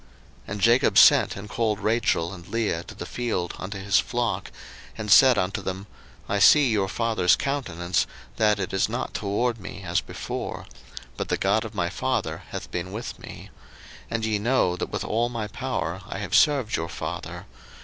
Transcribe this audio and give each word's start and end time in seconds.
01:031:004 0.47 0.51
And 0.53 0.61
Jacob 0.61 0.97
sent 0.97 1.35
and 1.35 1.47
called 1.47 1.79
Rachel 1.79 2.33
and 2.33 2.47
Leah 2.47 2.83
to 2.85 2.95
the 2.95 3.05
field 3.05 3.53
unto 3.59 3.77
his 3.77 3.99
flock, 3.99 4.45
01:031:005 4.45 4.51
And 4.97 5.11
said 5.11 5.37
unto 5.37 5.61
them, 5.61 5.85
I 6.27 6.39
see 6.39 6.71
your 6.71 6.87
father's 6.87 7.35
countenance, 7.35 8.07
that 8.37 8.57
it 8.57 8.73
is 8.73 8.89
not 8.89 9.13
toward 9.13 9.59
me 9.59 9.83
as 9.83 10.01
before; 10.01 10.65
but 11.17 11.29
the 11.29 11.37
God 11.37 11.63
of 11.63 11.75
my 11.75 11.91
father 11.91 12.41
hath 12.49 12.71
been 12.71 12.91
with 12.91 13.19
me. 13.19 13.51
01:031:006 14.07 14.07
And 14.09 14.25
ye 14.25 14.39
know 14.39 14.75
that 14.75 14.89
with 14.89 15.03
all 15.03 15.29
my 15.29 15.47
power 15.49 16.01
I 16.09 16.17
have 16.17 16.33
served 16.33 16.75
your 16.75 16.89
father. 16.89 17.45